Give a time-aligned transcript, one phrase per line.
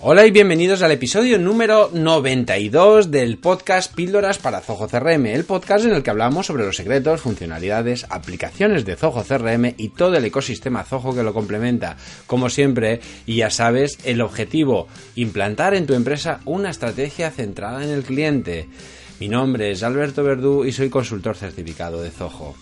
[0.00, 5.86] Hola y bienvenidos al episodio número 92 del podcast Píldoras para Zoho CRM, el podcast
[5.86, 10.24] en el que hablamos sobre los secretos, funcionalidades, aplicaciones de Zoho CRM y todo el
[10.24, 11.96] ecosistema Zoho que lo complementa.
[12.28, 17.90] Como siempre, y ya sabes, el objetivo, implantar en tu empresa una estrategia centrada en
[17.90, 18.68] el cliente.
[19.18, 22.54] Mi nombre es Alberto Verdú y soy consultor certificado de Zoho.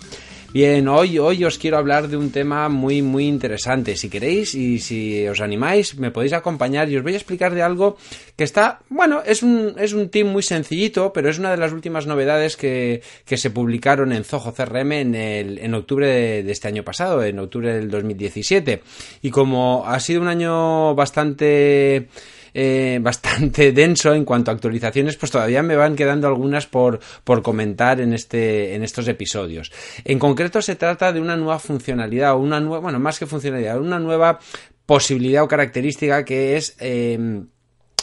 [0.52, 3.96] Bien, hoy, hoy os quiero hablar de un tema muy, muy interesante.
[3.96, 7.62] Si queréis y si os animáis, me podéis acompañar y os voy a explicar de
[7.62, 7.96] algo
[8.36, 11.72] que está, bueno, es un, es un team muy sencillito, pero es una de las
[11.72, 16.52] últimas novedades que, que se publicaron en Zoho CRM en, el, en octubre de, de
[16.52, 18.82] este año pasado, en octubre del 2017.
[19.22, 22.08] Y como ha sido un año bastante
[22.58, 27.42] eh, bastante denso en cuanto a actualizaciones, pues todavía me van quedando algunas por, por
[27.42, 29.70] comentar en, este, en estos episodios.
[30.04, 33.78] En concreto se trata de una nueva funcionalidad, o una nueva, bueno, más que funcionalidad,
[33.78, 34.38] una nueva
[34.86, 36.76] posibilidad o característica que es...
[36.80, 37.42] Eh,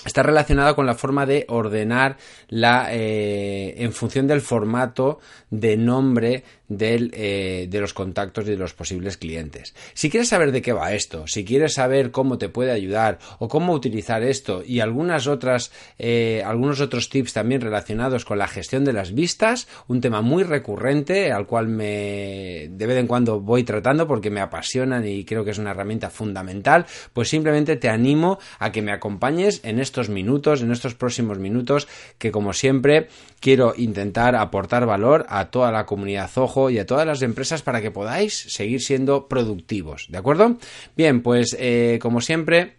[0.05, 2.17] está relacionada con la forma de ordenar
[2.49, 6.43] la eh, en función del formato de nombre
[6.79, 9.75] eh, de los contactos y de los posibles clientes.
[9.93, 13.47] Si quieres saber de qué va esto, si quieres saber cómo te puede ayudar o
[13.47, 18.85] cómo utilizar esto y algunas otras, eh, algunos otros tips también relacionados con la gestión
[18.85, 23.63] de las vistas, un tema muy recurrente al cual me de vez en cuando voy
[23.63, 28.39] tratando porque me apasionan y creo que es una herramienta fundamental, pues simplemente te animo
[28.59, 33.75] a que me acompañes en estos minutos, en estos próximos minutos, que como siempre quiero
[33.77, 37.91] intentar aportar valor a toda la comunidad Zoho y a todas las empresas para que
[37.91, 40.57] podáis seguir siendo productivos, ¿de acuerdo?
[40.97, 42.77] Bien, pues eh, como siempre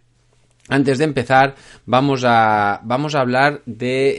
[0.67, 1.53] antes de empezar,
[1.85, 4.15] vamos a, vamos a hablar de,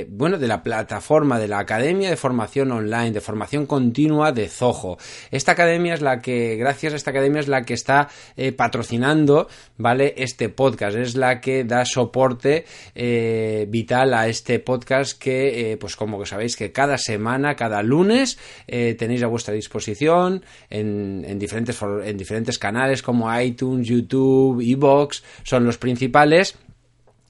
[0.00, 4.48] eh, bueno, de la plataforma de la Academia de Formación Online, de formación continua de
[4.48, 4.96] Zoho.
[5.30, 9.48] Esta academia es la que, gracias a esta academia es la que está eh, patrocinando,
[9.76, 10.14] ¿vale?
[10.16, 12.64] Este podcast, es la que da soporte
[12.94, 18.38] eh, vital a este podcast que, pues como que sabéis que cada semana, cada lunes,
[18.66, 25.65] tenéis a vuestra disposición en, en, diferentes, en diferentes canales como iTunes, YouTube, Evox, son
[25.66, 26.56] los principales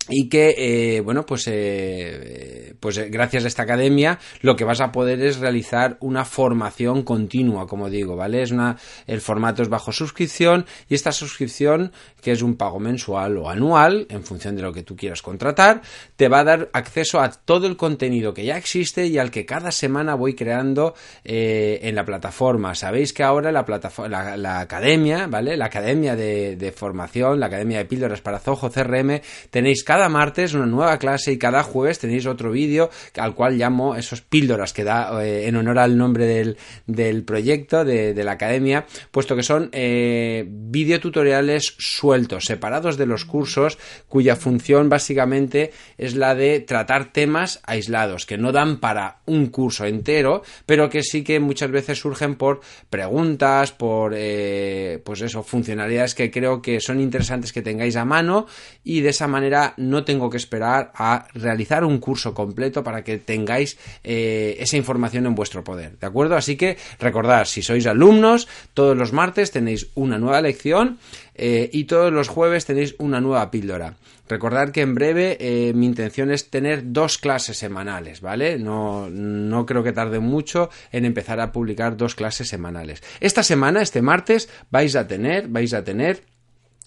[0.09, 4.81] y que eh, bueno pues eh, pues eh, gracias a esta academia lo que vas
[4.81, 9.69] a poder es realizar una formación continua como digo vale es una el formato es
[9.69, 14.63] bajo suscripción y esta suscripción que es un pago mensual o anual en función de
[14.63, 15.83] lo que tú quieras contratar
[16.17, 19.45] te va a dar acceso a todo el contenido que ya existe y al que
[19.45, 20.95] cada semana voy creando
[21.25, 22.75] en la plataforma.
[22.75, 27.85] Sabéis que ahora la plataforma la, academia vale la academia de, formación la academia de
[27.85, 32.27] píldoras para Zoho CRM tenéis cada cada martes una nueva clase y cada jueves tenéis
[32.27, 36.59] otro vídeo al cual llamo esos píldoras que da eh, en honor al nombre del,
[36.87, 43.79] del proyecto de, la academia, puesto que son eh, videotutoriales sueltos, separados de los cursos,
[44.07, 49.87] cuya función básicamente es la de tratar temas aislados, que no dan para un curso
[49.87, 56.15] entero, pero que sí que muchas veces surgen por preguntas, por eh, pues eso, funcionalidades
[56.15, 58.47] que creo que son interesantes que tengáis a mano
[58.85, 63.19] y de esa manera no tengo que esperar a realizar un curso completo para que
[63.19, 66.37] tengáis eh, esa información en vuestro poder, ¿de acuerdo?
[66.37, 70.99] Así que recordad, si sois alumnos, todos los martes tenéis una nueva lección
[71.35, 73.97] eh, y todos los jueves tenéis una nueva píldora.
[74.29, 78.59] Recordad que en breve eh, mi intención es tener dos clases semanales, ¿vale?
[78.59, 83.03] No, no creo que tarde mucho en empezar a publicar dos clases semanales.
[83.21, 86.25] Esta semana, este martes, vais a tener, vais a tener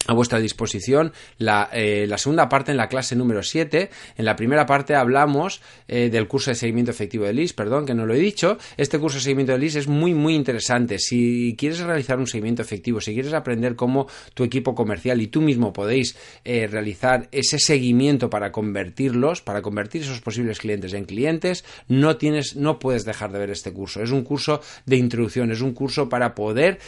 [0.06, 3.90] a vuestra disposición la, eh, la, segunda parte en la clase número 7.
[4.16, 7.94] En la primera parte hablamos eh, del curso de seguimiento efectivo de LIS, perdón, que
[7.94, 8.56] no lo he dicho.
[8.78, 10.98] Este curso de seguimiento de LIS es muy, muy interesante.
[10.98, 15.42] Si quieres realizar un seguimiento efectivo, si quieres aprender cómo tu equipo comercial y tú
[15.42, 21.64] mismo podéis eh, realizar ese seguimiento para convertirlos, para convertir esos posibles clientes en clientes,
[21.88, 24.02] no tienes, no puedes dejar de ver este curso.
[24.02, 26.78] Es un curso de introducción, es un curso para poder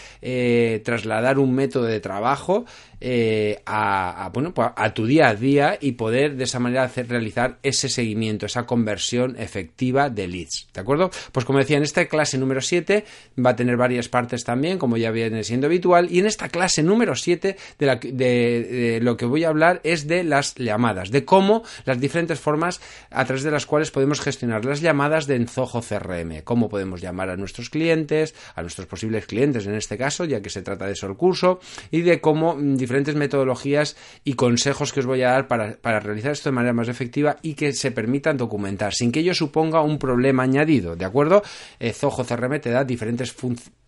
[0.83, 2.65] trasladar un método de trabajo
[3.05, 6.85] eh, a, a, bueno, pues a tu día a día y poder de esa manera
[6.85, 10.69] hacer, realizar ese seguimiento, esa conversión efectiva de leads.
[10.73, 11.11] ¿De acuerdo?
[11.33, 13.05] Pues como decía, en esta clase número 7
[13.45, 16.85] va a tener varias partes también, como ya viene siendo habitual, y en esta clase
[16.85, 21.25] número 7 de, de, de lo que voy a hablar es de las llamadas, de
[21.25, 25.83] cómo las diferentes formas a través de las cuales podemos gestionar las llamadas de Enzojo
[25.83, 30.41] CRM, cómo podemos llamar a nuestros clientes, a nuestros posibles clientes en este caso, ya
[30.41, 31.59] que se trata de eso el curso,
[31.91, 35.99] y de cómo diferentes diferentes metodologías y consejos que os voy a dar para, para,
[35.99, 39.81] realizar esto de manera más efectiva y que se permitan documentar, sin que ello suponga
[39.81, 41.43] un problema añadido, ¿de acuerdo?
[41.81, 43.35] Eh, Zoho CRM te da diferentes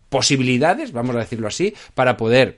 [0.09, 2.57] posibilidades, vamos a decirlo así, para poder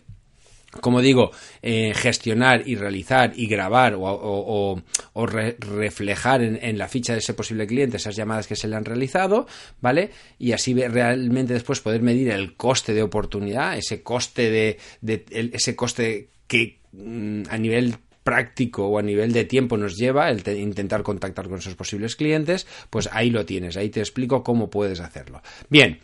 [0.81, 4.81] como digo, eh, gestionar y realizar y grabar o,
[5.15, 9.47] reflejar en, la ficha de ese posible cliente esas llamadas que se le han realizado,
[9.81, 10.11] ¿vale?
[10.37, 16.29] Y así realmente después poder medir el coste de oportunidad, ese coste de, ese coste
[16.47, 21.47] que mm, a nivel práctico o a nivel de tiempo nos lleva el intentar contactar
[21.47, 25.41] con esos posibles clientes, pues ahí lo tienes, ahí te explico cómo puedes hacerlo.
[25.69, 25.99] Bien,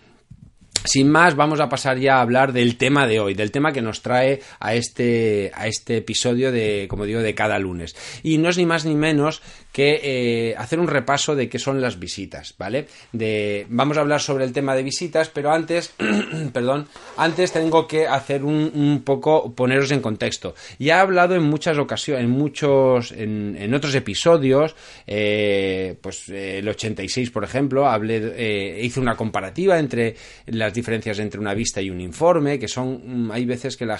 [0.84, 3.82] sin más, vamos a pasar ya a hablar del tema de hoy, del tema que
[3.82, 7.96] nos trae a este, a este episodio de, como digo, de cada lunes.
[8.24, 9.42] Y no es ni más ni menos
[9.74, 12.88] que eh, hacer un repaso de qué son las visitas, ¿vale?
[13.12, 15.94] De, vamos a hablar sobre el tema de visitas, pero antes,
[16.54, 16.88] perdón,
[17.18, 20.54] antes tengo que hacer un, poco, poneros en contexto.
[20.78, 24.76] Ya he hablado en muchas ocasiones, en muchos, en, otros episodios,
[25.08, 30.16] eh, pues el 86, por ejemplo, hablé, eh, hice una comparativa entre
[30.46, 34.00] las diferencias entre una vista y un informe, que son, mm, hay veces que la,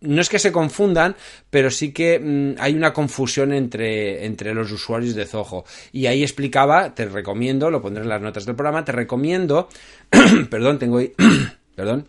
[0.00, 1.16] no es que se confundan,
[1.50, 5.64] pero sí que mm, hay una confusión entre, entre los usuarios de Zoho.
[5.92, 9.68] Y ahí explicaba, te recomiendo, lo pondré en las notas del programa, te recomiendo,
[10.50, 11.12] perdón, tengo ahí,
[11.74, 12.06] perdón,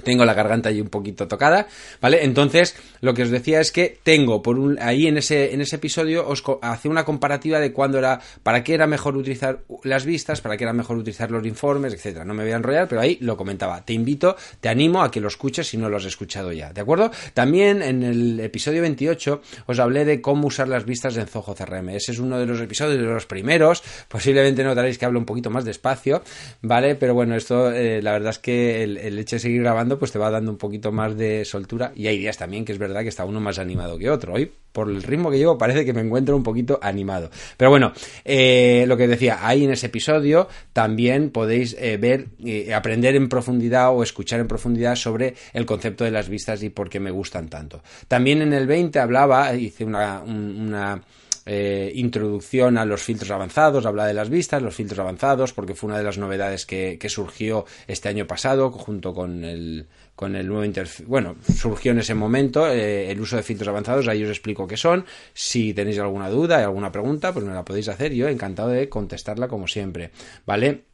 [0.00, 1.66] tengo la garganta ahí un poquito tocada,
[2.00, 2.24] ¿vale?
[2.24, 5.76] Entonces, lo que os decía es que tengo por un, ahí en ese, en ese
[5.76, 10.40] episodio os hace una comparativa de cuándo era, para qué era mejor utilizar las vistas,
[10.40, 12.24] para qué era mejor utilizar los informes, etcétera.
[12.24, 13.84] No me voy a enrollar, pero ahí lo comentaba.
[13.84, 16.80] Te invito, te animo a que lo escuches si no lo has escuchado ya, ¿de
[16.80, 17.10] acuerdo?
[17.34, 21.90] También en el episodio 28 os hablé de cómo usar las vistas en Zoho CRM.
[21.90, 23.82] Ese es uno de los episodios de los primeros.
[24.08, 26.22] Posiblemente notaréis que hablo un poquito más despacio,
[26.62, 26.94] ¿vale?
[26.94, 30.12] Pero bueno, esto eh, la verdad es que el, el hecho de seguir grabando pues
[30.12, 31.92] te va dando un poquito más de soltura.
[31.94, 34.34] Y hay días también que es verdad que está uno más animado que otro.
[34.34, 37.30] Hoy, por el ritmo que llevo, parece que me encuentro un poquito animado.
[37.56, 37.92] Pero bueno,
[38.24, 43.28] eh, lo que decía, ahí en ese episodio también podéis eh, ver, eh, aprender en
[43.28, 47.10] profundidad o escuchar en profundidad sobre el concepto de las vistas y por qué me
[47.10, 47.82] gustan tanto.
[48.08, 51.02] También en el 20 hablaba, hice una, una
[51.46, 55.88] eh, introducción a los filtros avanzados, habla de las vistas, los filtros avanzados, porque fue
[55.88, 60.64] una de las novedades que, surgió este año pasado junto con el, con el nuevo
[60.64, 61.04] interfaz.
[61.06, 64.76] Bueno, surgió en ese momento eh, el uso de filtros avanzados, ahí os explico qué
[64.76, 65.04] son.
[65.34, 68.88] Si tenéis alguna duda y alguna pregunta, pues me la podéis hacer, yo encantado de
[68.88, 70.10] contestarla como siempre,
[70.46, 70.89] ¿vale?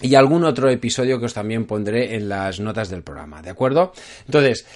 [0.00, 3.92] Y algún otro episodio que os también pondré en las notas del programa, ¿de acuerdo?
[4.26, 4.66] Entonces,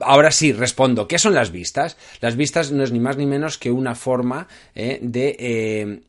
[0.00, 1.96] ahora sí, respondo, ¿qué son las vistas?
[2.20, 6.00] Las vistas no es ni más ni menos que una forma eh, de, eh,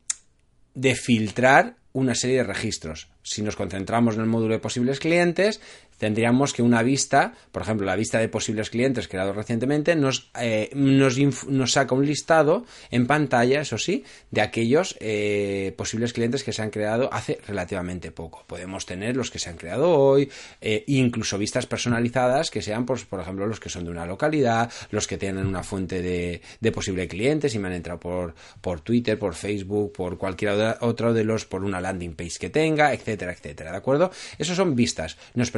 [0.74, 3.08] de filtrar una serie de registros.
[3.22, 5.60] Si nos concentramos en el módulo de posibles clientes,
[5.98, 10.70] tendríamos que una vista, por ejemplo, la vista de posibles clientes creado recientemente, nos, eh,
[10.74, 16.62] nos, saca un listado en pantalla, eso sí, de aquellos eh, posibles clientes que se
[16.62, 18.44] han creado hace relativamente poco.
[18.46, 20.30] Podemos tener los que se han creado hoy,
[20.60, 24.70] eh, incluso vistas personalizadas que sean, pues, por ejemplo, los que son de una localidad,
[24.90, 28.80] los que tienen una fuente de, de posible clientes y me han entrado por, por
[28.80, 33.32] Twitter, por Facebook, por cualquier otro de los, por una landing page que tenga, etcétera,
[33.32, 33.70] etcétera.
[33.70, 34.10] ¿De acuerdo?
[34.38, 35.16] Esos son vistas.
[35.34, 35.50] Nos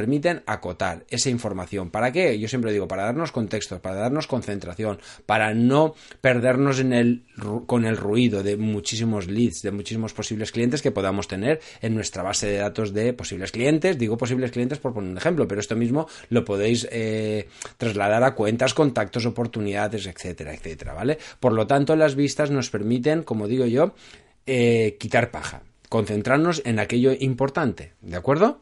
[0.45, 1.89] acotar esa información.
[1.89, 2.37] ¿Para qué?
[2.39, 7.23] Yo siempre digo, para darnos contexto, para darnos concentración, para no perdernos en el,
[7.65, 12.23] con el ruido de muchísimos leads, de muchísimos posibles clientes que podamos tener en nuestra
[12.23, 13.97] base de datos de posibles clientes.
[13.97, 17.47] Digo posibles clientes por poner un ejemplo, pero esto mismo lo podéis eh,
[17.77, 21.17] trasladar a cuentas, contactos, oportunidades, etcétera, etcétera, ¿vale?
[21.39, 23.93] Por lo tanto, las vistas nos permiten, como digo yo,
[24.45, 28.59] eh, quitar paja, concentrarnos en aquello importante, ¿de acuerdo?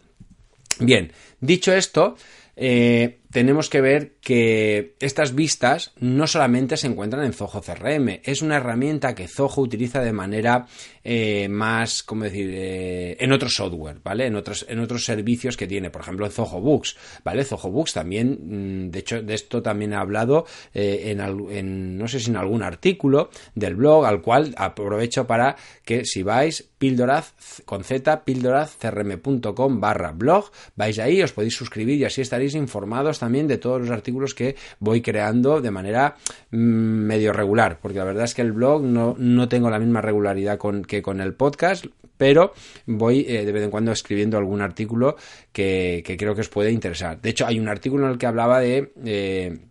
[0.80, 2.16] Bien, dicho esto,
[2.56, 8.44] eh, tenemos que ver que estas vistas no solamente se encuentran en Zoho CRM, es
[8.44, 10.68] una herramienta que Zoho utiliza de manera
[11.04, 14.28] eh, más, ¿cómo decir?, eh, en otros software, ¿vale?
[14.28, 17.44] En otros, en otros servicios que tiene, por ejemplo, en Zoho Books, ¿vale?
[17.44, 22.20] Zoho Books también, mm, de hecho, de esto también he hablado en, en, no sé
[22.30, 27.34] en algún artículo del blog, al cual aprovecho para que si vais, píldoraz,
[27.66, 33.48] con z, píldorazcrm.com barra blog, vais ahí, os podéis suscribir y así estaréis informados también
[33.48, 36.18] de todos los artículos que voy creando de manera
[36.52, 40.02] mm, medio regular, porque la verdad es que el blog no, no tengo la misma
[40.02, 41.86] regularidad que con el podcast,
[42.18, 42.54] pero
[42.86, 45.16] voy eh, de vez en cuando escribiendo algún artículo
[45.52, 47.22] que, creo que os puede interesar.
[47.22, 49.62] De hecho, hay un artículo en el que hablaba de...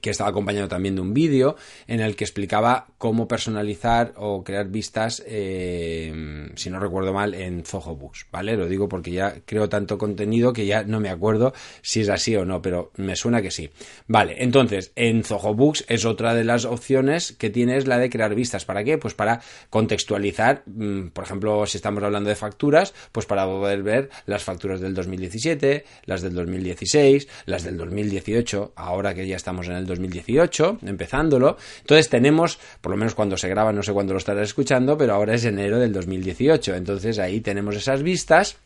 [0.00, 4.68] que estaba acompañado también de un vídeo en el que explicaba cómo personalizar o crear
[4.68, 8.56] vistas, eh, si no recuerdo mal, en Zoho Books, ¿vale?
[8.56, 11.52] Lo digo porque ya creo tanto contenido que ya no me acuerdo
[11.82, 13.70] si es así o no, pero me suena que sí.
[14.08, 18.34] Vale, entonces, en Zoho Books es otra de las opciones que tienes la de crear
[18.34, 18.64] vistas.
[18.64, 18.98] ¿Para qué?
[18.98, 19.40] Pues para
[19.70, 24.80] contextualizar, mm, por ejemplo, si estamos hablando de facturas, pues para poder ver las facturas
[24.80, 30.78] del 2017, las del 2016, las del 2018, ahora que ya estamos en el 2018,
[30.86, 31.56] empezándolo.
[31.80, 35.14] Entonces tenemos, por lo menos cuando se graba, no sé cuándo lo estarás escuchando, pero
[35.14, 36.74] ahora es enero del 2018.
[36.74, 38.58] Entonces ahí tenemos esas vistas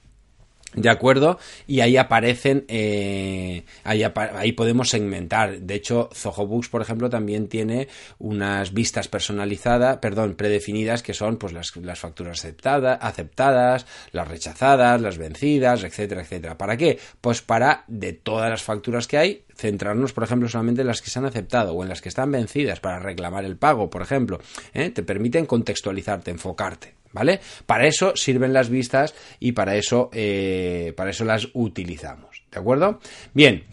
[0.72, 1.38] ¿De acuerdo?
[1.66, 5.58] Y ahí aparecen, eh, ahí, ahí, podemos segmentar.
[5.58, 7.88] De hecho, Zoho Books, por ejemplo, también tiene
[8.20, 15.00] unas vistas personalizadas, perdón, predefinidas, que son pues las, las facturas aceptadas, aceptadas, las rechazadas,
[15.00, 16.56] las vencidas, etcétera, etcétera.
[16.56, 17.00] ¿Para qué?
[17.20, 21.10] Pues para, de todas las facturas que hay, centrarnos, por ejemplo, solamente en las que
[21.10, 24.40] se han aceptado o en las que están vencidas para reclamar el pago, por ejemplo.
[24.74, 24.90] ¿eh?
[24.90, 26.94] Te permiten contextualizarte, enfocarte.
[27.12, 27.40] ¿Vale?
[27.66, 32.44] Para eso sirven las vistas y para eso, eh, para eso las utilizamos.
[32.52, 33.00] ¿De acuerdo?
[33.34, 33.64] Bien,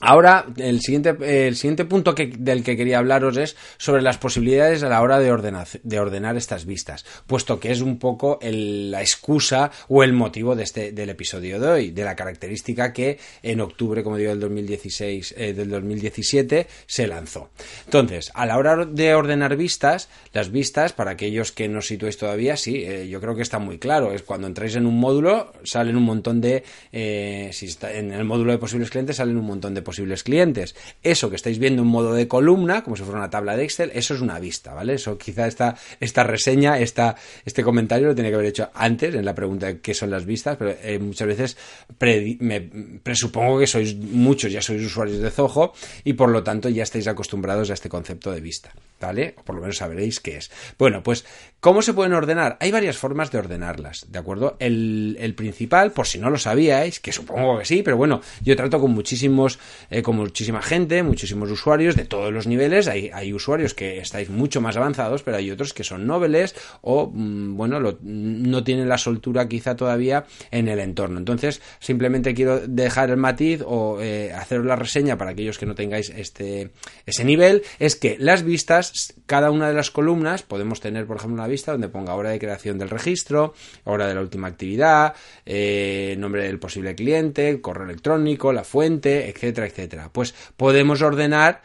[0.00, 4.82] Ahora, el siguiente, el siguiente punto que, del que quería hablaros es sobre las posibilidades
[4.82, 9.00] a la hora de, ordenar, de ordenar estas vistas, puesto que es un poco la
[9.00, 13.60] excusa o el motivo de este, del episodio de hoy, de la característica que en
[13.60, 17.50] octubre, como digo, del 2016, eh, del 2017 se lanzó.
[17.84, 22.56] Entonces, a la hora de ordenar vistas, las vistas, para aquellos que no situéis todavía,
[22.56, 24.12] sí, eh, yo creo que está muy claro.
[24.12, 26.62] Es cuando entráis en un módulo, salen un montón de,
[26.92, 27.50] eh,
[27.82, 30.76] en el módulo de posibles clientes, salen un montón de posibles clientes.
[31.02, 33.90] Eso que estáis viendo en modo de columna, como si fuera una tabla de Excel,
[33.94, 34.92] eso es una vista, ¿vale?
[34.92, 37.16] Eso quizá esta, esta reseña, esta,
[37.46, 40.26] este comentario lo tenía que haber hecho antes en la pregunta de qué son las
[40.26, 41.56] vistas, pero eh, muchas veces
[42.38, 42.60] me
[43.02, 45.72] presupongo que sois muchos, ya sois usuarios de Zoho
[46.04, 49.36] y por lo tanto ya estáis acostumbrados a este concepto de vista, ¿vale?
[49.38, 50.50] O por lo menos sabréis qué es.
[50.78, 51.24] Bueno, pues,
[51.60, 52.58] ¿cómo se pueden ordenar?
[52.60, 54.56] Hay varias formas de ordenarlas, ¿de acuerdo?
[54.58, 58.54] El, el principal, por si no lo sabíais, que supongo que sí, pero bueno, yo
[58.54, 59.58] trato con muchísimos
[59.90, 62.88] eh, con muchísima gente, muchísimos usuarios de todos los niveles.
[62.88, 67.10] Hay, hay, usuarios que estáis mucho más avanzados, pero hay otros que son noveles o,
[67.12, 71.18] mm, bueno, no tienen la soltura quizá todavía en el entorno.
[71.18, 75.74] Entonces, simplemente quiero dejar el matiz o eh, haceros la reseña para aquellos que no
[75.74, 76.70] tengáis este,
[77.06, 81.34] ese nivel, es que las vistas, cada una de las columnas, podemos tener, por ejemplo,
[81.34, 83.54] una vista donde ponga hora de creación del registro,
[83.84, 85.14] hora de la última actividad,
[85.46, 90.10] eh, nombre del posible cliente, correo electrónico, la fuente, etcétera, etcétera.
[90.12, 91.62] Pues podemos ordenar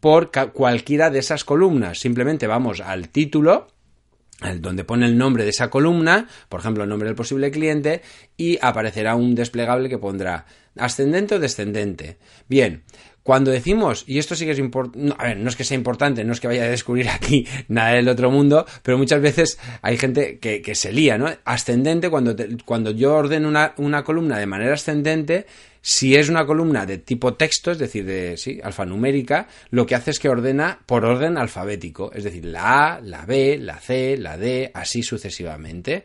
[0.00, 1.98] por cualquiera de esas columnas.
[1.98, 3.68] Simplemente vamos al título,
[4.60, 8.02] donde pone el nombre de esa columna, por ejemplo, el nombre del posible cliente,
[8.36, 12.18] y aparecerá un desplegable que pondrá ascendente o descendente.
[12.48, 12.84] Bien,
[13.26, 16.22] cuando decimos, y esto sí que es importante, a ver, no es que sea importante,
[16.22, 19.98] no es que vaya a descubrir aquí nada del otro mundo, pero muchas veces hay
[19.98, 21.28] gente que, se lía, ¿no?
[21.44, 25.46] Ascendente, cuando, cuando yo ordeno una, una columna de manera ascendente,
[25.82, 30.12] si es una columna de tipo texto, es decir, de sí, alfanumérica, lo que hace
[30.12, 34.36] es que ordena por orden alfabético, es decir, la A, la B, la C, la
[34.36, 36.04] D, así sucesivamente.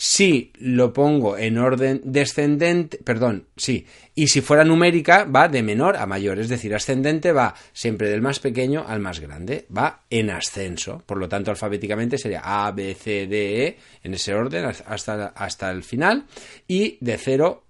[0.00, 5.96] Si lo pongo en orden descendente, perdón, sí, y si fuera numérica va de menor
[5.96, 10.30] a mayor, es decir, ascendente va siempre del más pequeño al más grande, va en
[10.30, 15.32] ascenso, por lo tanto alfabéticamente sería A, B, C, D, E, en ese orden hasta,
[15.34, 16.26] hasta el final,
[16.68, 17.64] y de cero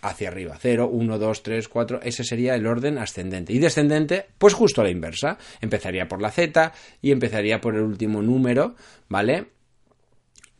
[0.00, 0.56] hacia arriba.
[0.58, 2.00] 0, 1, 2, 3, 4.
[2.02, 3.52] Ese sería el orden ascendente.
[3.52, 5.38] Y descendente, pues justo a la inversa.
[5.62, 8.74] Empezaría por la Z y empezaría por el último número,
[9.08, 9.54] ¿vale?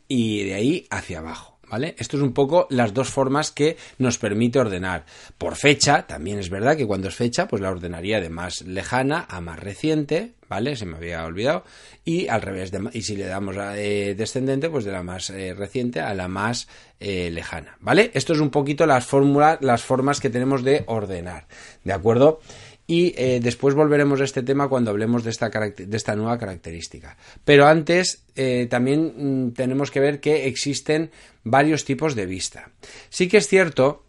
[0.07, 1.55] Y de ahí hacia abajo.
[1.67, 1.95] ¿Vale?
[1.97, 5.03] Esto es un poco las dos formas que nos permite ordenar.
[5.39, 9.25] Por fecha, también es verdad que cuando es fecha, pues la ordenaría de más lejana
[9.27, 10.75] a más reciente, ¿vale?
[10.75, 11.63] Se me había olvidado.
[12.03, 15.53] Y al revés, y si le damos a eh, descendente, pues de la más eh,
[15.55, 16.67] reciente a la más
[16.99, 18.11] eh, lejana, ¿vale?
[18.13, 21.47] Esto es un poquito las fórmulas, las formas que tenemos de ordenar,
[21.83, 22.41] ¿de acuerdo?
[22.87, 27.17] Y eh, después volveremos a este tema cuando hablemos de esta, nueva característica.
[27.43, 31.11] Pero antes eh, también mm, tenemos que ver que existen
[31.43, 32.71] varios tipos de vista.
[33.09, 34.03] Sí que es cierto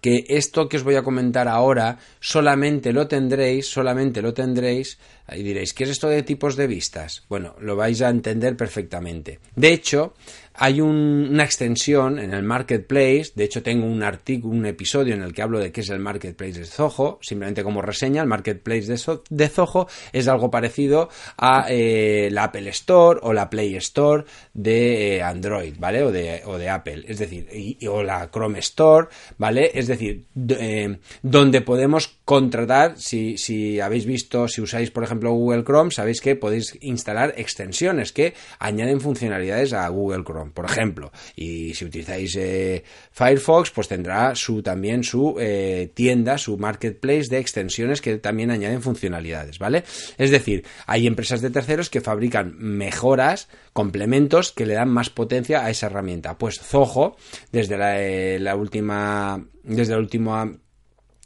[0.00, 4.98] que esto que os voy a comentar ahora solamente lo tendréis, solamente lo tendréis,
[5.32, 7.24] y diréis, ¿qué es esto de tipos de vistas?
[7.28, 9.40] Bueno, lo vais a entender perfectamente.
[9.56, 10.14] De hecho,
[10.62, 15.32] hay una extensión en el marketplace, de hecho tengo un artículo, un episodio en el
[15.32, 18.94] que hablo de qué es el marketplace de Zoho, simplemente como reseña, el marketplace
[19.30, 25.16] de, Zoho es algo parecido a eh, la Apple Store o la Play Store de
[25.16, 26.02] eh, Android, ¿vale?
[26.02, 29.70] O de, Apple, es decir, o la Chrome Store, ¿vale?
[29.72, 35.90] Es decir, eh, donde podemos contratar, si habéis visto, si usáis por ejemplo Google Chrome,
[35.90, 41.12] sabéis que podéis instalar extensiones que añaden funcionalidades a Google Chrome, por ejemplo.
[41.36, 47.38] Y si utilizáis eh, Firefox, pues tendrá su también su eh, tienda, su marketplace de
[47.38, 49.84] extensiones que también añaden funcionalidades, ¿vale?
[50.18, 55.64] Es decir, hay empresas de terceros que fabrican mejoras, complementos que le dan más potencia
[55.64, 56.38] a esa herramienta.
[56.38, 57.16] Pues Zoho,
[57.52, 60.52] desde la, eh, la última, desde la última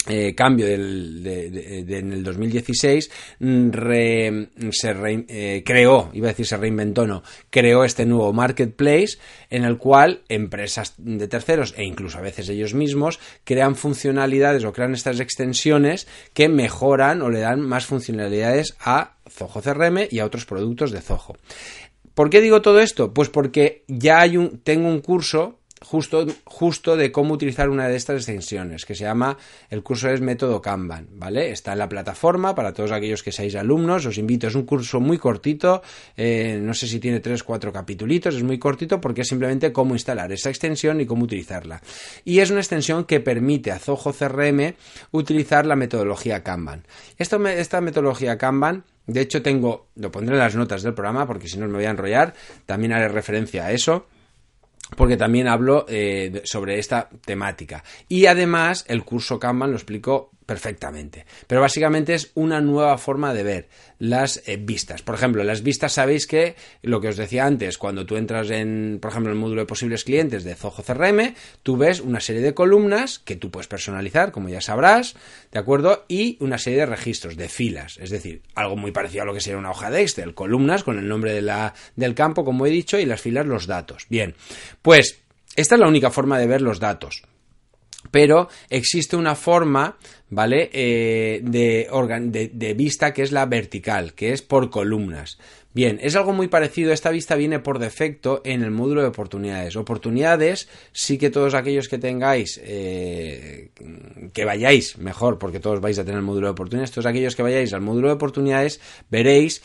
[0.06, 1.24] eh, cambio en
[2.12, 3.70] el 2016 mm,
[4.70, 4.94] se
[5.28, 9.18] eh, creó, iba a decir se reinventó, no, creó este nuevo marketplace
[9.48, 14.72] en el cual empresas de terceros e incluso a veces ellos mismos crean funcionalidades o
[14.72, 20.26] crean estas extensiones que mejoran o le dan más funcionalidades a Zoho CRM y a
[20.26, 21.36] otros productos de Zoho.
[22.14, 23.12] ¿Por qué digo todo esto?
[23.12, 27.96] Pues porque ya hay un, tengo un curso justo, justo de cómo utilizar una de
[27.96, 29.36] estas extensiones, que se llama,
[29.70, 31.50] el curso es método Kanban, ¿vale?
[31.50, 35.00] Está en la plataforma para todos aquellos que seáis alumnos, os invito, es un curso
[35.00, 35.82] muy cortito,
[36.16, 39.94] eh, no sé si tiene 3, 4 capitulitos, es muy cortito porque es simplemente cómo
[39.94, 41.82] instalar esa extensión y cómo utilizarla.
[42.24, 44.74] Y es una extensión que permite a Zoho CRM
[45.12, 46.86] utilizar la metodología Kanban.
[47.18, 51.46] Esto, esta metodología Kanban de hecho, tengo, lo pondré en las notas del programa porque
[51.46, 52.32] si no me voy a enrollar,
[52.64, 54.06] también haré referencia a eso
[54.94, 57.84] porque también hablo eh, sobre esta temática.
[58.08, 61.26] Y además el curso Kanban lo explico perfectamente.
[61.46, 65.02] Pero básicamente es una nueva forma de ver las eh, vistas.
[65.02, 68.98] Por ejemplo, las vistas sabéis que lo que os decía antes, cuando tú entras en,
[69.00, 72.54] por ejemplo, el módulo de posibles clientes de Zoho CRM, tú ves una serie de
[72.54, 75.14] columnas que tú puedes personalizar, como ya sabrás,
[75.52, 76.04] ¿de acuerdo?
[76.08, 79.40] Y una serie de registros, de filas, es decir, algo muy parecido a lo que
[79.40, 82.70] sería una hoja de Excel, columnas con el nombre de la, del campo, como he
[82.70, 84.06] dicho, y las filas los datos.
[84.08, 84.34] Bien,
[84.82, 85.20] pues
[85.56, 87.22] esta es la única forma de ver los datos
[88.10, 89.96] pero existe una forma,
[90.30, 90.70] ¿vale?
[90.72, 91.88] Eh, de,
[92.30, 95.38] de, de, vista que es la vertical, que es por columnas.
[95.74, 96.92] Bien, es algo muy parecido.
[96.92, 99.74] Esta vista viene por defecto en el módulo de oportunidades.
[99.74, 103.70] Oportunidades, sí que todos aquellos que tengáis, eh,
[104.32, 107.42] que vayáis, mejor, porque todos vais a tener el módulo de oportunidades, todos aquellos que
[107.42, 109.62] vayáis al módulo de oportunidades, veréis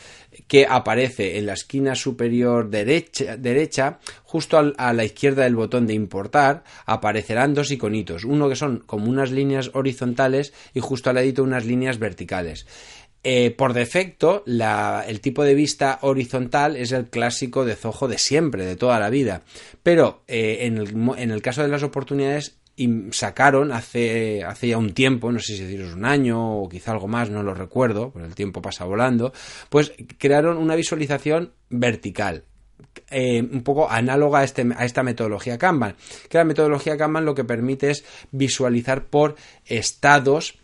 [0.48, 6.64] que aparece en la esquina superior derecha, justo a la izquierda del botón de importar,
[6.86, 8.24] aparecerán dos iconitos.
[8.24, 12.66] Uno que son como unas líneas horizontales y justo al ladito unas líneas verticales.
[13.22, 18.64] Eh, por defecto, el tipo de vista horizontal es el clásico de Zoho de siempre,
[18.64, 19.42] de toda la vida.
[19.82, 22.56] Pero eh, en, el, caso de las oportunidades,
[23.10, 27.08] sacaron hace, hace ya un tiempo, no sé si deciros un año o quizá algo
[27.08, 29.34] más, no lo recuerdo, pero el tiempo pasa volando,
[29.68, 32.44] pues crearon una visualización vertical.
[33.10, 35.96] Eh, un poco análoga a, este, a esta metodología Kanban,
[36.30, 40.58] que la metodología Kanban lo que permite es visualizar por estados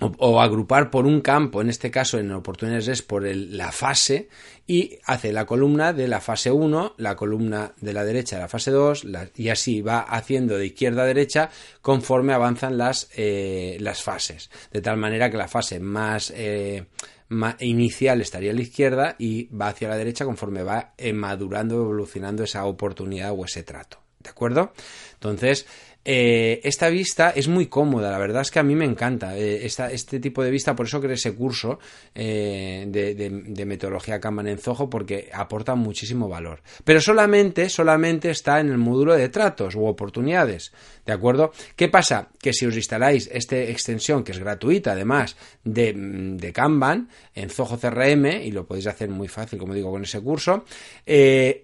[0.00, 4.28] o, agrupar por un campo, en este caso en oportunidades es por la fase,
[4.66, 8.48] y hace la columna de la fase 1, la columna de la derecha de la
[8.48, 11.50] fase 2, y así va haciendo de izquierda a derecha
[11.82, 14.50] conforme avanzan las, eh, las fases.
[14.70, 16.84] De tal manera que la fase eh,
[17.28, 22.44] más, inicial estaría a la izquierda y va hacia la derecha conforme va madurando, evolucionando
[22.44, 23.98] esa oportunidad o ese trato.
[24.20, 24.72] ¿De acuerdo?
[25.14, 25.66] Entonces,
[26.10, 29.66] eh, esta vista es muy cómoda, la verdad es que a mí me encanta eh,
[29.66, 31.80] este tipo de vista, por eso creé ese curso
[32.14, 36.62] eh, de, metodología Kanban en Zoho, porque aporta muchísimo valor.
[36.82, 40.72] Pero solamente, solamente está en el módulo de tratos u oportunidades,
[41.04, 41.52] ¿de acuerdo?
[41.76, 42.30] ¿Qué pasa?
[42.40, 47.78] Que si os instaláis esta extensión, que es gratuita además, de, de Kanban en Zoho
[47.78, 50.64] CRM, y lo podéis hacer muy fácil, como digo, con ese curso,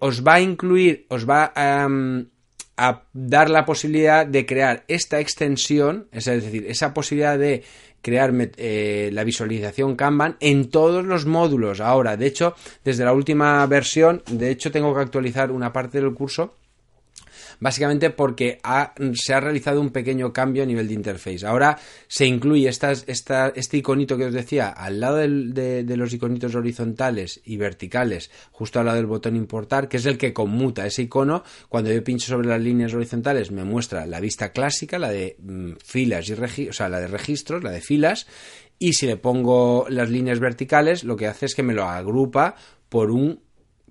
[0.01, 1.89] os va a incluir, os va a
[2.77, 7.63] a dar la posibilidad de crear esta extensión, es decir, esa posibilidad de
[8.03, 11.81] crear eh, la visualización Kanban en todos los módulos.
[11.81, 16.13] Ahora, de hecho, desde la última versión, de hecho, tengo que actualizar una parte del
[16.15, 16.55] curso
[17.61, 18.59] básicamente porque
[19.15, 21.47] se ha realizado un pequeño cambio a nivel de interface.
[21.47, 27.57] Ahora se incluye este iconito que os decía al lado de, los iconitos horizontales y
[27.57, 31.45] verticales, justo al lado del botón importar, que es el que conmuta ese icono.
[31.69, 35.73] Cuando yo pincho sobre las líneas horizontales me muestra la vista clásica, la de mm,
[35.85, 38.27] filas y o sea, la de registros, la de filas,
[38.79, 42.57] y si le pongo las líneas verticales, lo que hace es que me lo agrupa
[42.89, 43.41] por un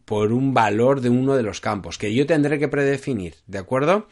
[0.05, 4.07] por un valor de uno de los campos, que yo tendré que predefinir, ¿de acuerdo?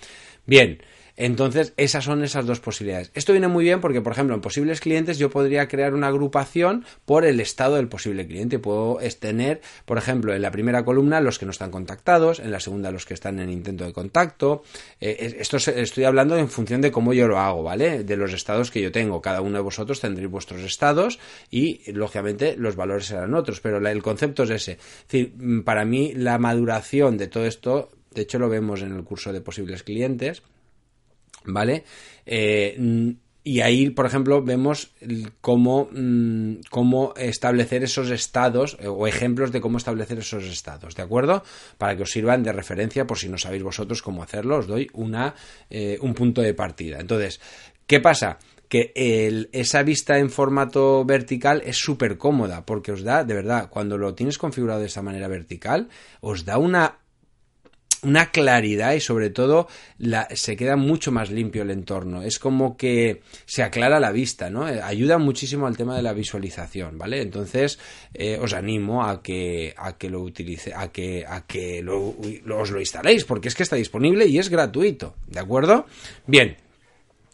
[0.45, 0.82] Bien,
[1.17, 3.12] entonces, esas son esas dos posibilidades.
[3.13, 6.86] Esto viene muy bien porque, por ejemplo, en posibles clientes yo podría crear una agrupación
[7.06, 8.60] por el estado del posible cliente.
[8.60, 12.60] Puedo tener, por ejemplo, en la primera columna los que no están contactados, en la
[12.60, 14.63] segunda los que están en intento de contacto.
[15.00, 18.04] Eh, esto estoy hablando en función de cómo yo lo hago, ¿vale?
[18.04, 19.21] De los estados que yo tengo.
[19.21, 21.19] Cada uno de vosotros tendréis vuestros estados
[21.50, 23.60] y, lógicamente, los valores serán otros.
[23.60, 24.71] Pero el concepto es ese.
[24.74, 28.95] Es decir, mm, para mí la maduración de todo esto, de hecho lo vemos en
[28.95, 30.43] el curso de posibles clientes,
[31.45, 31.84] ¿vale?
[32.25, 34.93] Eh, y ahí, por ejemplo, vemos
[35.41, 41.01] cómo, mm, cómo establecer esos estados eh, o ejemplos de cómo establecer esos estados, ¿de
[41.01, 41.43] acuerdo?
[41.80, 44.89] Para que os sirvan de referencia por si no sabéis vosotros cómo hacerlo, os doy
[44.93, 45.34] una,
[45.71, 46.99] eh, un punto de partida.
[46.99, 47.39] Entonces,
[47.88, 48.38] ¿qué pasa?
[48.69, 48.93] que
[49.51, 54.15] esa vista en formato vertical es súper cómoda porque os da, de verdad, cuando lo
[54.15, 55.89] tienes configurado de esa manera vertical,
[56.21, 56.99] os da una
[58.04, 59.68] una claridad y sobre todo
[60.34, 62.24] se queda mucho más limpio el entorno.
[62.24, 64.68] Es como que se aclara la vista, ¿no?
[64.68, 67.22] Eh, ayuda muchísimo al tema de la visualización, ¿vale?
[67.22, 67.80] Entonces
[68.14, 72.16] eh, os animo a que, a que lo utilice, a que, a que lo,
[72.58, 75.86] os lo instaléis, porque es que está disponible y es gratuito, ¿de acuerdo?
[76.26, 76.58] Bien,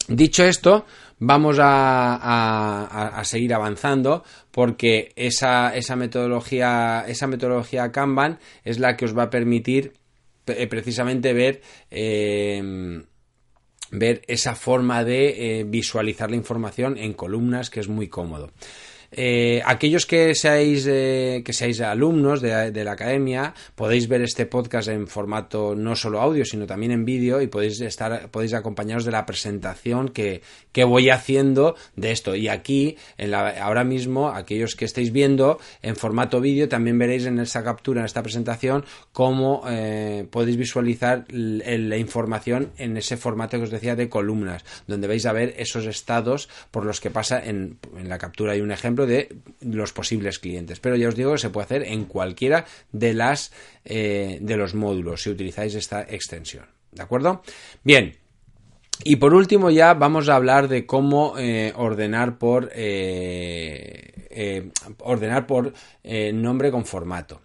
[0.09, 0.85] dicho esto,
[1.19, 9.05] vamos a, a, seguir avanzando porque esa, esa metodología, esa metodología Kanban es la que
[9.05, 9.93] os va a permitir
[10.67, 13.03] precisamente ver eh,
[13.91, 18.51] ver esa forma de eh, visualizar la información en columnas que es muy cómodo.
[19.11, 24.89] Eh, aquellos que seáis, eh, que seáis alumnos de, la academia, podéis ver este podcast
[24.89, 29.11] en formato no solo audio, sino también en vídeo y podéis estar, podéis acompañaros de
[29.11, 30.41] la presentación que,
[30.71, 32.35] que voy haciendo de esto.
[32.35, 37.25] Y aquí, en la, ahora mismo, aquellos que estéis viendo en formato vídeo, también veréis
[37.25, 43.57] en esta captura, en esta presentación, cómo eh, podéis visualizar la información en ese formato
[43.57, 47.43] que os decía de columnas, donde vais a ver esos estados por los que pasa
[47.43, 48.53] en, en la captura.
[48.53, 49.29] Hay un ejemplo de
[49.61, 50.79] los posibles clientes.
[50.79, 53.51] Pero ya os digo que se puede hacer en cualquiera de las
[53.85, 56.65] eh, de los módulos si utilizáis esta extensión.
[56.91, 57.43] ¿De acuerdo?
[57.83, 58.15] Bien.
[59.03, 65.73] Y por último ya vamos a hablar de cómo eh, ordenar por eh, ordenar por
[66.33, 67.41] nombre con formato.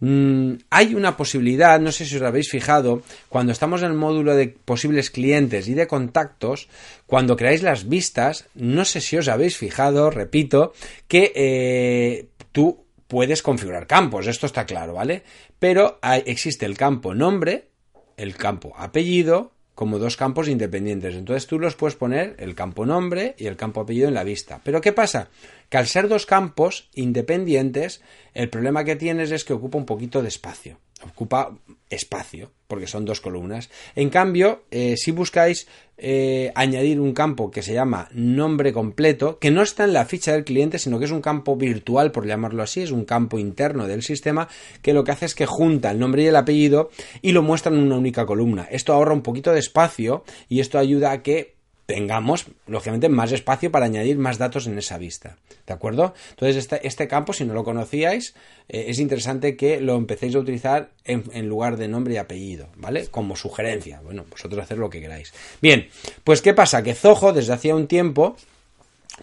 [0.00, 4.34] Mm, hay una posibilidad, no sé si os habéis fijado, cuando estamos en el módulo
[4.34, 6.68] de posibles clientes y de contactos,
[7.06, 10.72] cuando creáis las vistas, no sé si os habéis fijado, repito,
[11.08, 15.22] que eh, tú puedes configurar campos, esto está claro, ¿vale?
[15.58, 17.68] Pero existe el campo nombre,
[18.16, 21.14] el campo apellido, como dos campos independientes.
[21.14, 24.58] Entonces tú los puedes poner el campo nombre y el campo apellido en la vista.
[24.64, 25.28] Pero ¿qué pasa?
[25.68, 28.02] Que al ser dos campos independientes,
[28.34, 31.56] el problema que tienes es que ocupa un poquito de espacio ocupa
[31.88, 33.70] espacio, porque son dos columnas.
[33.94, 39.50] En cambio, eh, si buscáis eh, añadir un campo que se llama nombre completo, que
[39.50, 42.62] no está en la ficha del cliente, sino que es un campo virtual, por llamarlo
[42.62, 44.48] así, es un campo interno del sistema,
[44.82, 46.90] que lo que hace es que junta el nombre y el apellido
[47.22, 48.66] y lo muestra en una única columna.
[48.70, 51.55] Esto ahorra un poquito de espacio y esto ayuda a que
[51.86, 55.36] tengamos, lógicamente, más espacio para añadir más datos en esa vista.
[55.66, 56.14] ¿De acuerdo?
[56.30, 58.34] Entonces, este, este campo, si no lo conocíais,
[58.68, 63.06] eh, es interesante que lo empecéis a utilizar en, lugar de nombre y apellido, ¿vale?
[63.06, 64.00] Como sugerencia.
[64.02, 65.32] Bueno, vosotros hacer lo que queráis.
[65.62, 65.88] Bien,
[66.24, 66.82] pues ¿qué pasa?
[66.82, 68.36] Que Zoho, desde hacía un tiempo,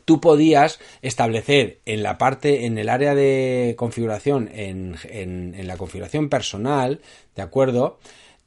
[0.06, 6.30] tú podías establecer en la parte, en el área de configuración, en, en la configuración
[6.30, 7.02] personal,
[7.36, 8.00] ¿de acuerdo?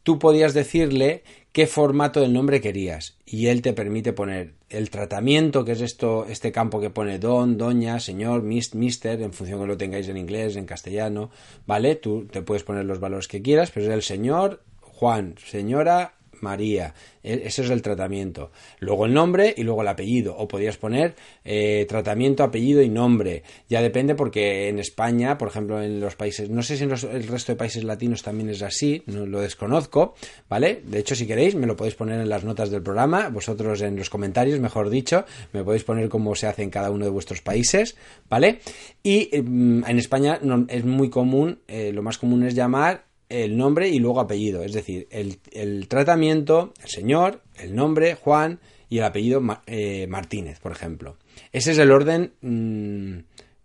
[0.02, 1.22] Tú podías decirle
[1.56, 6.26] qué formato del nombre querías y él te permite poner el tratamiento, que es esto,
[6.28, 10.56] este campo que pone don, doña, señor, mister, en función de lo tengáis en inglés,
[10.56, 11.30] en castellano,
[11.66, 11.94] ¿vale?
[11.94, 16.94] Tú te puedes poner los valores que quieras, pero es el señor, Juan, señora, María.
[17.22, 18.50] E, ese es el tratamiento.
[18.80, 20.36] Luego el nombre y luego el apellido.
[20.36, 23.42] O podías poner eh, tratamiento, apellido y nombre.
[23.68, 27.26] Ya depende porque en España, por ejemplo, en los países, no sé si en el
[27.28, 30.14] resto de países latinos también es así, no lo desconozco,
[30.48, 30.82] ¿vale?
[30.84, 33.96] De hecho, si queréis, me lo podéis poner en las notas del programa, vosotros en
[33.96, 37.40] los comentarios, mejor dicho, me podéis poner cómo se hace en cada uno de vuestros
[37.40, 37.96] países,
[38.28, 38.60] ¿vale?
[39.02, 43.88] Y mm, en España es muy común, eh, lo más común es llamar el nombre
[43.88, 49.42] y luego apellido, es decir, el, tratamiento, el señor, el nombre, Juan y el apellido
[49.66, 51.16] eh, Martínez, por ejemplo.
[51.52, 53.18] Ese es el orden mm,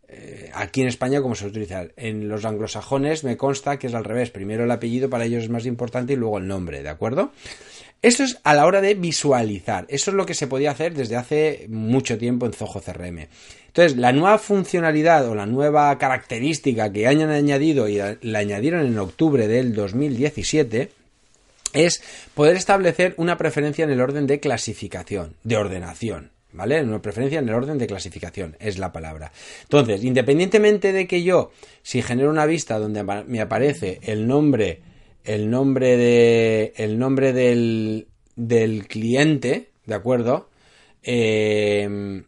[0.08, 1.86] eh, aquí en España como se utiliza.
[1.95, 4.32] En los anglosajones me consta que es al revés.
[4.32, 7.32] Primero el apellido para ellos es más importante y luego el nombre, ¿de acuerdo?
[8.02, 9.86] Esto es a la hora de visualizar.
[9.88, 13.28] Eso es lo que se podía hacer desde hace mucho tiempo en Zoho CRM.
[13.68, 18.98] Entonces, la nueva funcionalidad o la nueva característica que hayan añadido y la añadieron en
[18.98, 20.90] octubre del 2017
[21.74, 22.02] es
[22.34, 26.32] poder establecer una preferencia en el orden de clasificación, de ordenación.
[26.54, 26.84] ¿Vale?
[26.84, 29.32] Una preferencia en el orden de clasificación, es la palabra.
[29.62, 34.82] Entonces, independientemente de que yo, si genero una vista donde me aparece el nombre,
[35.23, 40.49] el nombre de, el nombre del, del cliente, ¿de acuerdo?
[41.03, 42.23] Eh,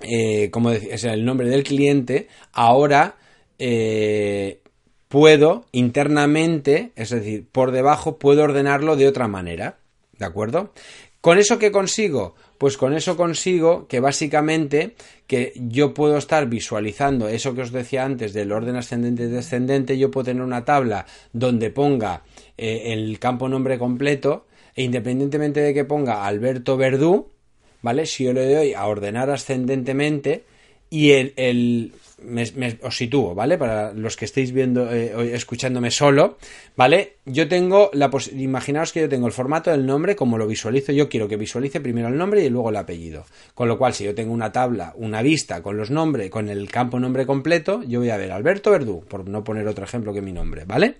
[0.00, 3.16] eh, como decía, el nombre del cliente, ahora
[3.58, 4.60] eh,
[5.08, 9.78] puedo internamente, es decir, por debajo, puedo ordenarlo de otra manera.
[10.18, 10.72] ¿De acuerdo?
[11.20, 12.34] ¿Con eso qué consigo?
[12.58, 14.94] Pues con eso consigo que básicamente
[15.26, 19.98] que yo puedo estar visualizando eso que os decía antes del orden ascendente y descendente,
[19.98, 22.22] yo puedo tener una tabla donde ponga
[22.56, 27.28] eh, el campo nombre completo e independientemente de que ponga Alberto Verdú,
[27.82, 28.06] ¿vale?
[28.06, 30.44] Si yo le doy a ordenar ascendentemente
[30.88, 31.92] y el,
[32.82, 33.58] os sitúo, ¿vale?
[33.58, 36.38] Para los que estéis viendo, eh, escuchándome solo,
[36.76, 37.16] ¿vale?
[37.24, 41.08] Yo tengo la imaginaos que yo tengo el formato del nombre como lo visualizo, yo
[41.08, 43.24] quiero que visualice primero el nombre y luego el apellido.
[43.54, 46.70] Con lo cual, si yo tengo una tabla, una vista con los nombres, con el
[46.70, 50.22] campo nombre completo, yo voy a ver Alberto Verdú, por no poner otro ejemplo que
[50.22, 50.96] mi nombre, ¿vale?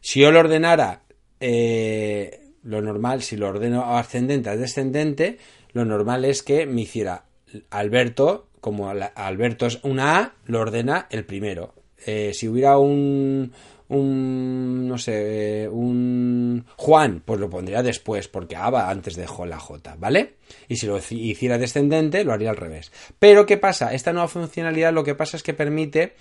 [0.00, 1.02] Si yo lo ordenara
[1.40, 5.38] eh, lo normal, si lo ordeno ascendente a descendente,
[5.72, 7.24] lo normal es que me hiciera
[7.70, 11.74] Alberto, como Alberto es una A, lo ordena el primero.
[12.06, 13.52] Eh, si hubiera un,
[13.88, 19.58] un, no sé, un Juan, pues lo pondría después, porque A va antes de la
[19.58, 20.36] J, ¿vale?
[20.66, 22.90] Y si lo hiciera descendente, lo haría al revés.
[23.18, 23.92] Pero, ¿qué pasa?
[23.92, 26.14] Esta nueva funcionalidad lo que pasa es que permite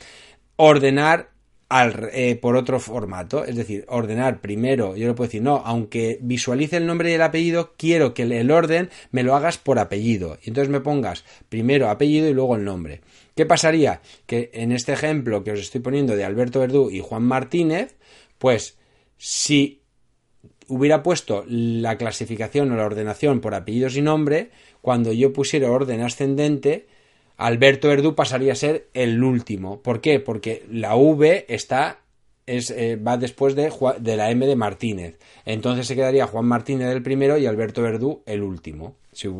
[0.58, 1.29] ordenar
[1.69, 6.78] eh, por otro formato, es decir, ordenar primero, yo le puedo decir, no, aunque visualice
[6.78, 10.38] el nombre y el apellido, quiero que el orden me lo hagas por apellido.
[10.43, 13.02] Y entonces me pongas primero apellido y luego el nombre.
[13.36, 14.02] ¿Qué pasaría?
[14.28, 17.95] Que en este ejemplo que os estoy poniendo de Alberto Verdú y Juan Martínez,
[18.38, 18.78] pues
[19.17, 19.82] si
[20.67, 26.02] hubiera puesto la clasificación o la ordenación por apellidos y nombre, cuando yo pusiera orden
[26.02, 26.88] ascendente,
[27.38, 29.82] Alberto Verdú pasaría a ser el último.
[29.82, 30.19] ¿Por qué?
[30.19, 32.00] Porque la V está
[32.46, 35.19] es, eh, va después de, de, la M de Martínez.
[35.46, 38.96] Entonces se quedaría Juan Martínez el primero y Alberto Verdú el último.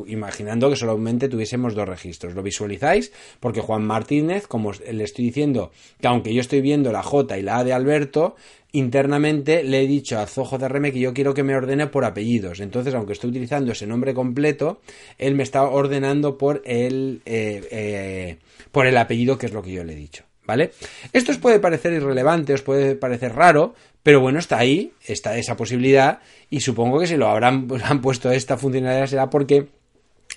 [0.08, 2.34] Imaginando que solamente tuviésemos dos registros.
[2.34, 3.12] ¿Lo visualizáis?
[3.40, 7.42] Porque Juan Martínez, como le estoy diciendo, que aunque yo estoy viendo la J y
[7.42, 8.36] la A de Alberto,
[8.74, 12.60] internamente le he dicho a Zoho CRM que yo quiero que me ordene por apellidos.
[12.60, 14.82] Entonces, aunque estoy utilizando ese nombre completo,
[15.18, 18.38] él me está ordenando por el, eh, eh,
[18.72, 20.24] por el apellido, que es lo que yo le he dicho.
[20.46, 20.72] ¿Vale?
[21.14, 25.56] Esto os puede parecer irrelevante, os puede parecer raro, pero bueno, está ahí, está esa
[25.56, 29.70] posibilidad, y supongo que si lo habrán han puesto esta funcionalidad será porque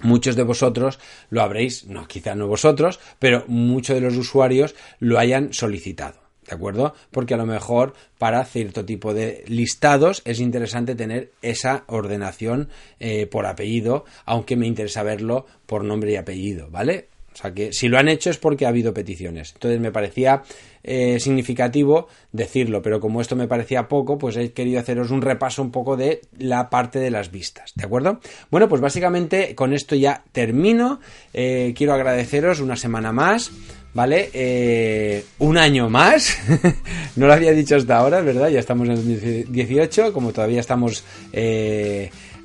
[0.03, 5.19] muchos de vosotros lo habréis, no, quizá no vosotros, pero muchos de los usuarios lo
[5.19, 6.27] hayan solicitado.
[6.47, 6.95] ¿De acuerdo?
[7.11, 12.69] Porque a lo mejor para cierto tipo de listados es interesante tener esa ordenación
[13.01, 17.09] eh, por apellido, aunque me interesa verlo por nombre y apellido, ¿vale?
[17.37, 19.53] O sea que si lo han hecho es porque ha habido peticiones.
[19.53, 20.42] Entonces me parecía
[20.83, 25.61] eh, significativo decirlo, pero como esto me parecía poco, pues he querido haceros un repaso
[25.61, 28.20] un poco de la parte de las vistas, ¿de acuerdo?
[28.51, 31.01] Bueno, pues básicamente con esto ya termino.
[31.35, 33.53] Eh, quiero agradeceros una semana más
[33.92, 34.29] ¿vale?
[34.35, 36.37] Eh, un año más,
[37.16, 38.51] no lo había dicho hasta ahora, ¿verdad?
[38.51, 41.03] Ya estamos en el 18, como todavía estamos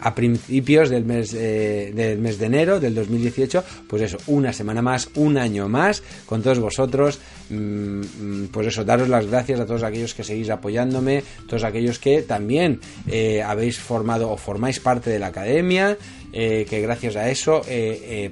[0.01, 4.81] a principios del mes, eh, del mes de enero del 2018, pues eso, una semana
[4.81, 7.19] más, un año más con todos vosotros.
[7.49, 11.99] Mm, mm, pues eso, daros las gracias a todos aquellos que seguís apoyándome, todos aquellos
[11.99, 15.97] que también eh, habéis formado o formáis parte de la academia.
[16.33, 17.61] Eh, que gracias a eso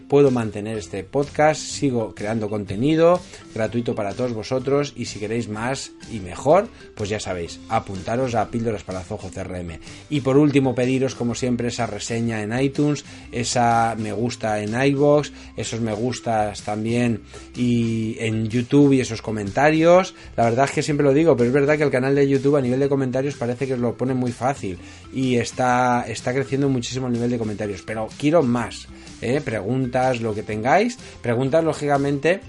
[0.08, 3.20] puedo mantener este podcast, sigo creando contenido
[3.54, 8.50] gratuito para todos vosotros y si queréis más y mejor, pues ya sabéis, apuntaros a
[8.50, 9.80] Píldoras para Zojo CRM.
[10.10, 15.32] Y por último, pediros como siempre esa reseña en iTunes, esa me gusta en iBox,
[15.58, 17.22] esos me gustas también
[17.56, 20.16] y en YouTube y esos comentarios.
[20.36, 22.56] La verdad es que siempre lo digo, pero es verdad que el canal de YouTube
[22.56, 24.78] a nivel de comentarios parece que lo pone muy fácil
[25.14, 28.88] y está, está creciendo muchísimo el nivel de comentarios, pero quiero más.
[29.20, 29.42] ¿eh?
[29.44, 32.40] Preguntas, lo que tengáis, preguntas lógicamente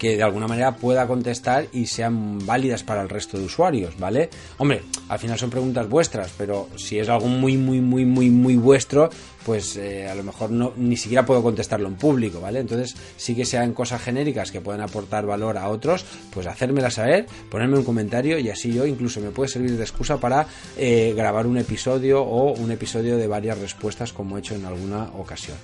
[0.00, 4.30] que de alguna manera pueda contestar y sean válidas para el resto de usuarios, ¿vale?
[4.56, 8.56] Hombre, al final son preguntas vuestras, pero si es algo muy, muy, muy, muy, muy
[8.56, 9.10] vuestro,
[9.44, 12.60] pues eh, a lo mejor no ni siquiera puedo contestarlo en público, ¿vale?
[12.60, 17.26] Entonces, sí que sean cosas genéricas que puedan aportar valor a otros, pues hacérmela saber,
[17.50, 20.46] ponerme un comentario y así yo incluso me puede servir de excusa para
[20.78, 25.10] eh, grabar un episodio o un episodio de varias respuestas como he hecho en alguna
[25.18, 25.58] ocasión.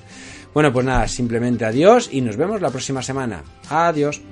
[0.56, 3.42] Bueno, pues nada, simplemente adiós y nos vemos la próxima semana.
[3.68, 4.22] Adiós.